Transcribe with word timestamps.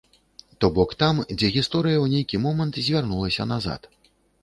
То 0.63 0.69
бок 0.77 0.95
там, 1.03 1.19
дзе 1.37 1.47
гісторыя 1.59 1.97
ў 2.01 2.07
нейкі 2.17 2.43
момант 2.49 2.83
звярнулася 2.89 3.51
назад. 3.55 3.81